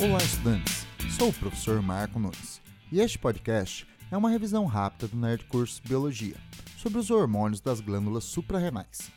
Olá, 0.00 0.18
estudantes! 0.18 0.86
Sou 1.18 1.30
o 1.30 1.32
professor 1.32 1.82
Marco 1.82 2.20
Nunes 2.20 2.62
e 2.92 3.00
este 3.00 3.18
podcast 3.18 3.84
é 4.12 4.16
uma 4.16 4.30
revisão 4.30 4.64
rápida 4.64 5.08
do 5.08 5.16
Nerd 5.16 5.44
Curso 5.46 5.82
Biologia 5.84 6.36
sobre 6.76 7.00
os 7.00 7.10
hormônios 7.10 7.60
das 7.60 7.80
glândulas 7.80 8.22
suprarrenais. 8.22 9.10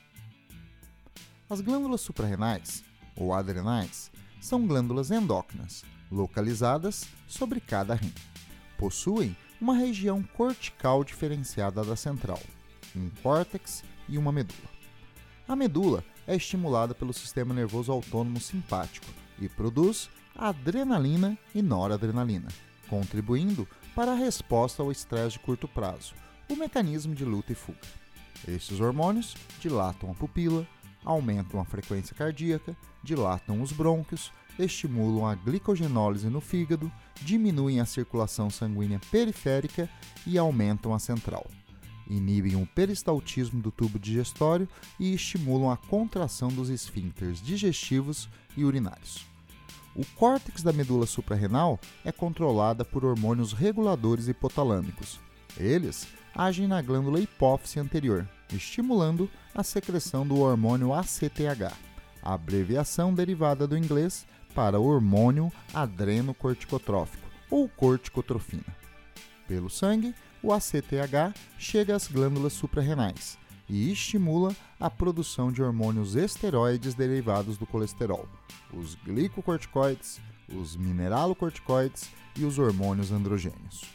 As 1.47 1.61
glândulas 1.61 2.01
suprarrenais, 2.01 2.83
ou 3.15 3.31
adrenais, 3.31 4.11
são 4.41 4.65
glândulas 4.65 5.11
endócrinas 5.11 5.85
localizadas 6.11 7.07
sobre 7.27 7.61
cada 7.61 7.93
rim. 7.93 8.11
Possuem 8.75 9.37
uma 9.61 9.75
região 9.75 10.23
cortical 10.35 11.03
diferenciada 11.03 11.83
da 11.83 11.95
central, 11.95 12.39
um 12.95 13.07
córtex 13.21 13.83
e 14.09 14.17
uma 14.17 14.31
medula. 14.31 14.69
A 15.47 15.55
medula 15.55 16.03
é 16.25 16.35
estimulada 16.35 16.95
pelo 16.95 17.13
sistema 17.13 17.53
nervoso 17.53 17.91
autônomo 17.91 18.41
simpático 18.41 19.05
e 19.39 19.47
produz 19.47 20.09
adrenalina 20.35 21.37
e 21.53 21.61
noradrenalina, 21.61 22.47
contribuindo 22.89 23.67
para 23.95 24.11
a 24.11 24.15
resposta 24.15 24.81
ao 24.81 24.91
estresse 24.91 25.37
de 25.37 25.39
curto 25.39 25.67
prazo, 25.67 26.13
o 26.49 26.55
mecanismo 26.55 27.13
de 27.13 27.25
luta 27.25 27.51
e 27.51 27.55
fuga. 27.55 27.79
Estes 28.47 28.79
hormônios 28.79 29.35
dilatam 29.59 30.11
a 30.11 30.15
pupila, 30.15 30.67
aumentam 31.03 31.59
a 31.59 31.65
frequência 31.65 32.15
cardíaca, 32.15 32.75
dilatam 33.03 33.61
os 33.61 33.71
brônquios, 33.71 34.31
estimulam 34.57 35.25
a 35.25 35.35
glicogenólise 35.35 36.27
no 36.27 36.41
fígado, 36.41 36.91
diminuem 37.21 37.79
a 37.79 37.85
circulação 37.85 38.49
sanguínea 38.49 38.99
periférica 39.11 39.89
e 40.25 40.37
aumentam 40.37 40.93
a 40.93 40.99
central. 40.99 41.45
Inibem 42.09 42.55
o 42.55 42.65
peristaltismo 42.65 43.61
do 43.61 43.71
tubo 43.71 43.97
digestório 43.97 44.67
e 44.99 45.13
estimulam 45.13 45.71
a 45.71 45.77
contração 45.77 46.49
dos 46.49 46.69
esfíncteres 46.69 47.41
digestivos 47.41 48.27
e 48.57 48.65
urinários. 48.65 49.25
O 49.95 50.05
córtex 50.15 50.63
da 50.63 50.71
medula 50.71 51.05
suprarrenal 51.05 51.79
é 52.05 52.11
controlada 52.11 52.85
por 52.85 53.03
hormônios 53.03 53.51
reguladores 53.51 54.27
hipotalâmicos. 54.27 55.19
Eles 55.57 56.07
agem 56.33 56.67
na 56.67 56.81
glândula 56.81 57.19
hipófise 57.19 57.79
anterior, 57.79 58.27
estimulando 58.53 59.29
a 59.53 59.63
secreção 59.63 60.25
do 60.25 60.39
hormônio 60.39 60.93
ACTH, 60.93 61.75
abreviação 62.23 63.13
derivada 63.13 63.67
do 63.67 63.77
inglês 63.77 64.25
para 64.55 64.79
hormônio 64.79 65.51
adrenocorticotrófico 65.73 67.29
ou 67.49 67.67
corticotrofina. 67.67 68.63
Pelo 69.47 69.69
sangue, 69.69 70.15
o 70.41 70.53
ACTH 70.53 71.35
chega 71.57 71.95
às 71.95 72.07
glândulas 72.07 72.53
suprarrenais 72.53 73.37
e 73.71 73.89
estimula 73.89 74.53
a 74.77 74.89
produção 74.89 75.49
de 75.49 75.63
hormônios 75.63 76.15
esteroides 76.15 76.93
derivados 76.93 77.57
do 77.57 77.65
colesterol, 77.65 78.27
os 78.73 78.95
glicocorticoides, 78.95 80.19
os 80.53 80.75
mineralocorticoides 80.75 82.09
e 82.35 82.43
os 82.43 82.59
hormônios 82.59 83.13
androgênios. 83.13 83.85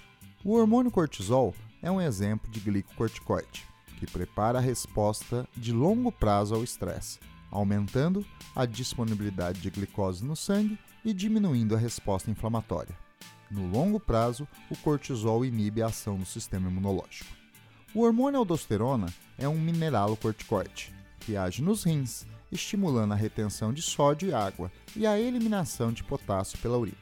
O 0.43 0.55
hormônio 0.55 0.91
cortisol 0.91 1.55
é 1.83 1.91
um 1.91 2.01
exemplo 2.01 2.51
de 2.51 2.59
glicocorticoide, 2.59 3.67
que 3.99 4.07
prepara 4.07 4.59
a 4.59 4.63
resposta 4.63 5.47
de 5.55 5.73
longo 5.73 6.11
prazo 6.11 6.55
ao 6.55 6.65
estresse, 6.65 7.19
aumentando 7.51 8.25
a 8.55 8.65
disponibilidade 8.65 9.61
de 9.61 9.69
glicose 9.69 10.25
no 10.25 10.35
sangue 10.35 10.79
e 11.05 11.13
diminuindo 11.13 11.75
a 11.75 11.79
resposta 11.79 12.31
inflamatória. 12.31 12.97
No 13.51 13.69
longo 13.69 14.01
prazo, 14.01 14.49
o 14.71 14.77
cortisol 14.79 15.45
inibe 15.45 15.83
a 15.83 15.87
ação 15.87 16.17
do 16.17 16.25
sistema 16.25 16.71
imunológico. 16.71 17.46
O 17.97 18.03
hormônio 18.03 18.39
aldosterona 18.39 19.07
é 19.39 19.49
um 19.49 19.59
mineralocorticoide 19.59 20.95
que 21.19 21.35
age 21.35 21.63
nos 21.63 21.83
rins, 21.85 22.27
estimulando 22.53 23.13
a 23.13 23.17
retenção 23.17 23.73
de 23.73 23.81
sódio 23.81 24.29
e 24.29 24.35
água 24.35 24.71
e 24.95 25.07
a 25.07 25.19
eliminação 25.19 25.91
de 25.91 26.05
potássio 26.05 26.59
pela 26.59 26.77
urina. 26.77 26.99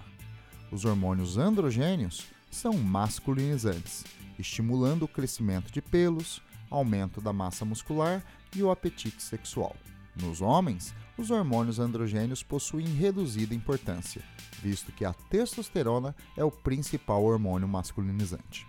Os 0.71 0.85
hormônios 0.85 1.37
androgênios 1.37 2.25
são 2.49 2.75
masculinizantes, 2.75 4.05
estimulando 4.39 5.03
o 5.03 5.09
crescimento 5.09 5.73
de 5.73 5.83
pelos, 5.83 6.41
aumento 6.71 7.21
da 7.21 7.33
massa 7.33 7.65
muscular 7.65 8.25
e 8.55 8.63
o 8.63 8.71
apetite 8.71 9.21
sexual. 9.21 9.75
Nos 10.15 10.41
homens, 10.41 10.95
os 11.19 11.29
hormônios 11.29 11.81
androgênios 11.81 12.45
possuem 12.45 12.87
reduzida 12.87 13.53
importância, 13.53 14.23
visto 14.63 14.93
que 14.93 15.05
a 15.05 15.13
testosterona 15.13 16.15
é 16.37 16.45
o 16.45 16.53
principal 16.53 17.25
hormônio 17.25 17.67
masculinizante. 17.67 18.65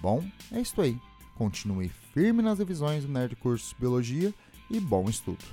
Bom, 0.00 0.28
é 0.50 0.60
isso 0.60 0.80
aí. 0.80 0.98
Continue 1.36 1.88
firme 1.88 2.42
nas 2.42 2.58
revisões 2.58 3.04
do 3.04 3.12
Nerd 3.12 3.36
Cursos 3.36 3.74
Biologia 3.78 4.32
e 4.70 4.78
bom 4.78 5.08
estudo! 5.08 5.44